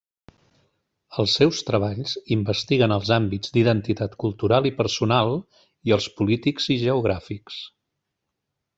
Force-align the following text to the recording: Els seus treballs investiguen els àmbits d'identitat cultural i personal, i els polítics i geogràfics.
Els 1.23 1.35
seus 1.39 1.59
treballs 1.67 2.13
investiguen 2.37 2.95
els 2.97 3.13
àmbits 3.19 3.55
d'identitat 3.59 4.17
cultural 4.25 4.71
i 4.73 4.75
personal, 4.83 5.37
i 5.91 5.97
els 5.99 6.11
polítics 6.19 6.73
i 6.79 6.83
geogràfics. 6.89 7.65